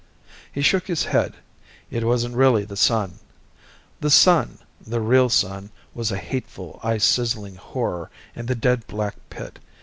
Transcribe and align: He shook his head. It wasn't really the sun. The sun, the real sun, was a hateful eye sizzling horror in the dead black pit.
He 0.51 0.63
shook 0.63 0.87
his 0.87 1.03
head. 1.03 1.35
It 1.91 2.03
wasn't 2.03 2.33
really 2.33 2.65
the 2.65 2.75
sun. 2.75 3.19
The 3.99 4.09
sun, 4.09 4.57
the 4.83 4.99
real 4.99 5.29
sun, 5.29 5.69
was 5.93 6.11
a 6.11 6.17
hateful 6.17 6.79
eye 6.81 6.97
sizzling 6.97 7.53
horror 7.57 8.09
in 8.35 8.47
the 8.47 8.55
dead 8.55 8.87
black 8.87 9.13
pit. 9.29 9.59